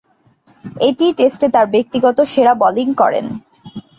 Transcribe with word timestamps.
এটিই 0.81 1.13
টেস্টে 1.17 1.47
তার 1.49 1.65
ব্যক্তিগত 1.73 2.17
সেরা 2.33 2.53
বোলিং 2.61 2.87
করেন। 2.93 3.25